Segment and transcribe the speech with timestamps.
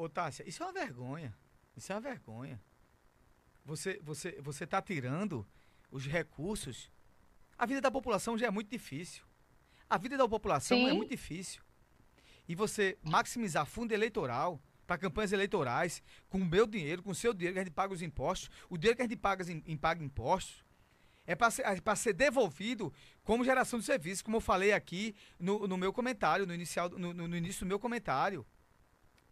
[0.00, 1.36] ô, ô Tássia, isso é uma vergonha.
[1.76, 2.60] Isso é uma vergonha.
[3.64, 5.46] Você, você, você tá tirando
[5.90, 6.90] os recursos.
[7.58, 9.22] A vida da população já é muito difícil.
[9.88, 10.96] A vida da população é Sim.
[10.96, 11.62] muito difícil.
[12.48, 17.32] E você maximizar fundo eleitoral para campanhas eleitorais, com o meu dinheiro, com o seu
[17.32, 19.76] dinheiro que a gente paga os impostos, o dinheiro que a gente paga em, em
[19.76, 20.64] paga impostos,
[21.26, 22.92] é para ser, é pra ser devolvido
[23.22, 27.14] como geração de serviço, como eu falei aqui no, no meu comentário, no, inicial, no,
[27.14, 28.44] no- no início do meu comentário.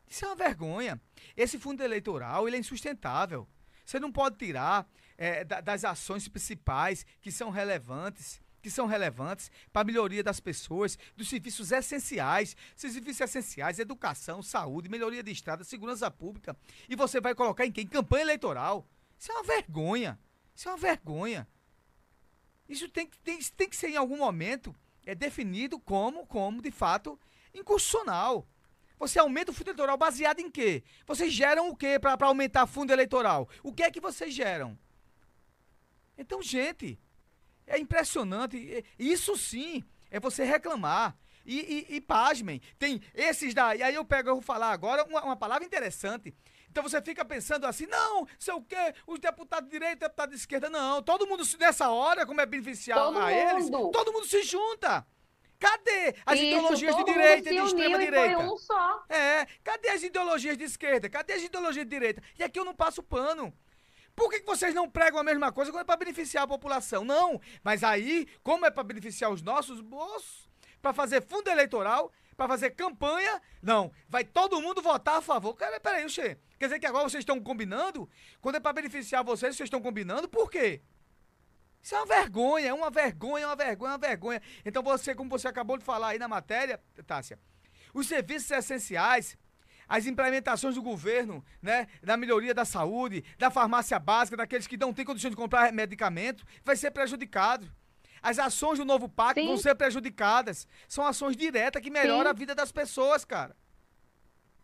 [0.09, 1.01] Isso é uma vergonha.
[1.37, 3.47] Esse fundo eleitoral ele é insustentável.
[3.85, 4.87] Você não pode tirar
[5.47, 10.99] da- das ações principais que são relevantes, que são relevantes para a melhoria das pessoas,
[11.17, 16.57] dos serviços essenciais, serviços essenciais, educação, saúde, melhoria de estrada, segurança pública,
[16.89, 17.87] e você vai colocar em quem?
[17.87, 18.87] Campanha eleitoral.
[19.19, 20.19] Isso é uma vergonha.
[20.55, 21.49] Isso é uma vergonha.
[22.69, 24.75] Isso tem, que- tem, tem que ser em algum momento
[25.07, 27.19] é definido como, como de fato,
[27.55, 28.47] inconstitucional.
[28.99, 30.83] Você aumenta o fundo eleitoral baseado em quê?
[31.07, 33.49] Vocês geram o quê para aumentar fundo eleitoral?
[33.63, 34.79] O que é que vocês geram?
[36.17, 36.99] Então, gente,
[37.67, 38.85] é impressionante.
[38.99, 41.17] Isso sim é você reclamar.
[41.47, 43.83] E, e, e pasmem, tem esses daí.
[43.83, 46.35] Aí eu pego, eu vou falar agora uma, uma palavra interessante.
[46.71, 50.41] Então você fica pensando assim, não, sei o quê, os deputados de direita, deputados de
[50.41, 51.03] esquerda, não.
[51.03, 53.91] Todo mundo, nessa hora, como é beneficiar Todo a eles, mundo.
[53.91, 55.07] todo mundo se junta.
[55.59, 58.39] Cadê as Isso, ideologias de direita e de extrema direita?
[58.39, 59.05] Um só.
[59.09, 61.09] É, cadê as ideologias de esquerda?
[61.09, 62.23] Cadê as ideologias de direita?
[62.39, 63.53] E aqui eu não passo pano.
[64.15, 67.05] Por que, que vocês não pregam a mesma coisa quando é para beneficiar a população?
[67.05, 70.49] Não, mas aí, como é para beneficiar os nossos bolsos,
[70.83, 75.55] para fazer fundo eleitoral, para fazer campanha, não, vai todo mundo votar a favor.
[75.55, 78.09] Cara, peraí, Xê, quer dizer que agora vocês estão combinando?
[78.41, 80.29] Quando é para beneficiar vocês, vocês estão combinando?
[80.29, 80.81] Por quê?
[81.83, 84.43] Isso é uma vergonha, é uma vergonha, é uma vergonha, é uma vergonha.
[84.65, 87.39] Então você, como você acabou de falar aí na matéria, Tássia,
[87.95, 89.39] os serviços essenciais,
[89.89, 94.93] as implementações do governo, né, da melhoria da saúde, da farmácia básica, daqueles que não
[94.93, 97.73] têm condição de comprar medicamento, vai ser prejudicado.
[98.21, 99.47] As ações do novo pacto Sim.
[99.47, 100.67] vão ser prejudicadas.
[100.89, 102.31] São ações diretas que melhoram Sim.
[102.31, 103.57] a vida das pessoas, cara.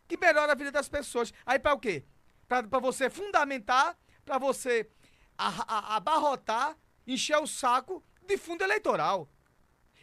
[0.06, 1.32] Que melhora a vida das pessoas.
[1.46, 2.04] Aí para o quê?
[2.46, 4.90] Para você fundamentar, para você
[5.38, 9.28] abarrotar, encher o saco de fundo eleitoral.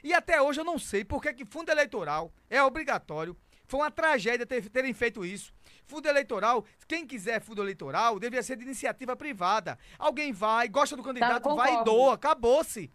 [0.03, 3.37] E até hoje eu não sei por que, fundo eleitoral é obrigatório.
[3.67, 5.53] Foi uma tragédia ter- terem feito isso.
[5.85, 9.77] Fundo eleitoral, quem quiser fundo eleitoral, deveria ser de iniciativa privada.
[9.97, 12.91] Alguém vai, gosta do candidato, vai e doa, acabou-se.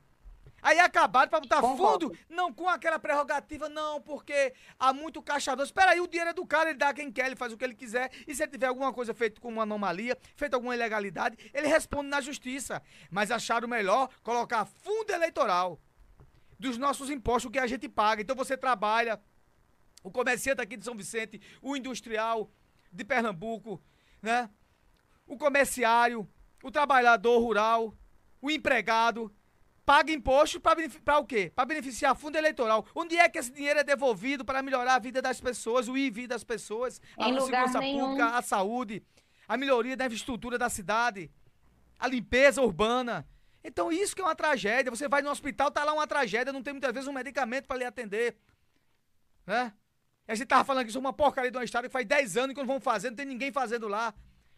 [0.66, 2.08] Aí acabaram pra botar Concordo.
[2.08, 5.64] fundo, não com aquela prerrogativa, não, porque há muito caixador.
[5.64, 7.62] Espera aí, o dinheiro é do cara, ele dá quem quer, ele faz o que
[7.62, 8.10] ele quiser.
[8.26, 12.08] E se ele tiver alguma coisa feita com uma anomalia, feita alguma ilegalidade, ele responde
[12.08, 12.82] na justiça.
[13.12, 15.80] Mas acharam melhor colocar fundo eleitoral
[16.58, 18.22] dos nossos impostos, que a gente paga.
[18.22, 19.20] Então você trabalha,
[20.02, 22.50] o comerciante aqui de São Vicente, o industrial
[22.90, 23.80] de Pernambuco,
[24.20, 24.50] né?
[25.28, 26.28] O comerciário,
[26.60, 27.96] o trabalhador rural,
[28.42, 29.32] o empregado,
[29.86, 31.52] paga imposto para o quê?
[31.54, 32.84] Para beneficiar fundo eleitoral.
[32.92, 36.26] Onde é que esse dinheiro é devolvido para melhorar a vida das pessoas, o IV
[36.26, 38.00] das pessoas, a Em segurança nenhum.
[38.00, 39.00] pública, a saúde,
[39.46, 41.30] a melhoria da infraestrutura da cidade,
[41.96, 43.26] a limpeza urbana.
[43.62, 44.90] Então isso que é uma tragédia.
[44.90, 47.76] Você vai no hospital, tá lá uma tragédia, não tem muitas vezes um medicamento para
[47.76, 48.36] lhe atender.
[49.46, 49.72] Né?
[50.26, 52.04] E a gente tava falando que isso é uma porcaria de uma estrada que faz
[52.04, 54.12] 10 anos que não vão fazer, não tem ninguém fazendo lá.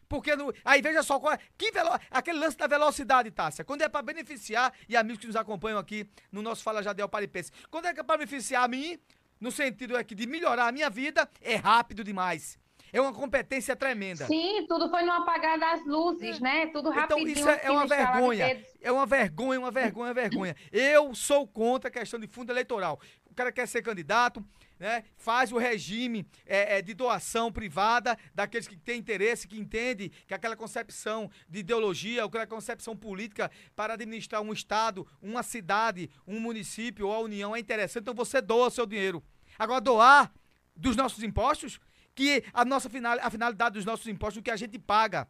[0.09, 3.65] Porque no, aí veja só qual é, que velo, aquele lance da velocidade, Tássia.
[3.65, 7.53] Quando é para beneficiar, e amigos que nos acompanham aqui no nosso Fala Jadel Paripense,
[7.71, 8.99] quando é que é para beneficiar a mim,
[9.41, 12.59] no sentido aqui de melhorar a minha vida, é rápido demais.
[12.91, 14.27] É uma competência tremenda.
[14.27, 16.69] Sim, tudo foi no apagar das luzes, né?
[16.69, 17.29] Tudo Então rapidinho.
[17.29, 18.65] isso é, é assim, uma vergonha.
[18.81, 20.57] É uma vergonha, uma vergonha, uma vergonha.
[20.73, 22.99] Eu sou contra a questão de fundo eleitoral.
[23.31, 24.43] O cara quer ser candidato,
[24.79, 25.05] né?
[25.17, 30.35] Faz o regime é, é, de doação privada daqueles que têm interesse, que entende que
[30.35, 37.09] aquela concepção de ideologia, aquela concepção política para administrar um estado, uma cidade, um município
[37.09, 38.03] ou a União é interessante.
[38.03, 39.23] Então você doa o seu dinheiro.
[39.59, 40.33] Agora doar
[40.77, 41.81] dos nossos impostos,
[42.15, 45.29] que a nossa final, a finalidade dos nossos impostos, o que a gente paga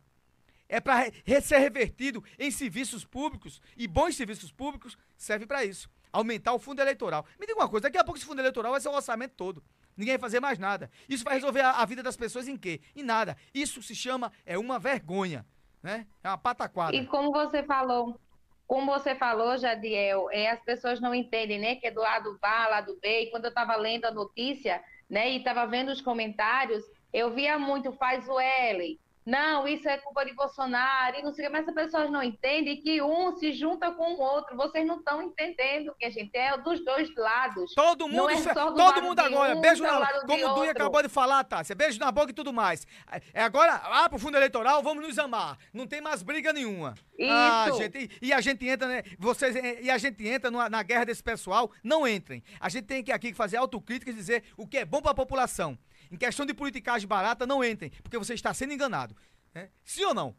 [0.68, 1.10] é para
[1.40, 5.88] ser revertido em serviços públicos e bons serviços públicos serve para isso.
[6.12, 7.24] Aumentar o fundo eleitoral.
[7.38, 9.62] Me diga uma coisa, daqui a pouco esse fundo eleitoral vai ser o orçamento todo.
[9.96, 10.90] Ninguém vai fazer mais nada.
[11.08, 12.80] Isso vai resolver a, a vida das pessoas em quê?
[12.94, 13.36] Em nada.
[13.52, 15.44] Isso se chama é uma vergonha,
[15.82, 16.06] né?
[16.22, 16.94] É uma pataquada.
[16.94, 18.18] E como você falou,
[18.66, 21.74] como você falou, Jadiel, é, as pessoas não entendem, né?
[21.74, 23.22] Que é do lado A, lado B.
[23.22, 25.30] E quando eu estava lendo a notícia, né?
[25.30, 30.24] E estava vendo os comentários, eu via muito, faz o L, não, isso é culpa
[30.24, 33.52] de Bolsonaro, e não sei o que, mas as pessoas não entendem que um se
[33.52, 34.56] junta com o outro.
[34.56, 37.74] Vocês não estão entendendo que a gente é dos dois lados.
[37.74, 41.10] Todo mundo, é todo mundo agora, um, beijo na boca, como o Duia acabou de
[41.10, 42.86] falar, Tássia, beijo na boca e tudo mais.
[43.34, 45.58] É agora, ah, pro fundo eleitoral, vamos nos amar.
[45.74, 46.94] Não tem mais briga nenhuma.
[47.18, 47.30] Isso.
[47.30, 50.82] Ah, gente, e, e, a gente entra, né, vocês, e a gente entra numa, na
[50.82, 52.42] guerra desse pessoal, não entrem.
[52.58, 55.14] A gente tem que aqui fazer autocrítica e dizer o que é bom para a
[55.14, 55.76] população.
[56.10, 59.16] Em questão de politicagem barata, não entrem, porque você está sendo enganado.
[59.54, 59.70] Né?
[59.84, 60.36] Sim ou não?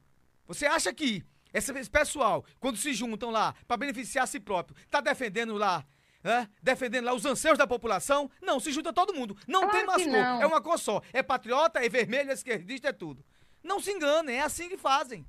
[0.48, 1.24] Você acha que
[1.54, 5.86] esse pessoal, quando se juntam lá para beneficiar a si próprio, está defendendo lá
[6.24, 6.48] é?
[6.62, 8.30] defendendo lá os anseios da população.
[8.42, 9.38] Não, se junta todo mundo.
[9.48, 10.42] Não claro tem mais cor.
[10.42, 11.02] É uma cor só.
[11.14, 13.24] É patriota, é vermelho, é esquerdista, é tudo.
[13.64, 15.26] Não se enganem, é assim que fazem.